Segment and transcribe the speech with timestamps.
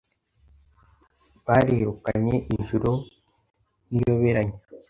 [1.45, 2.91] Barirukanye ijuru
[3.89, 4.57] nk'iyoberanya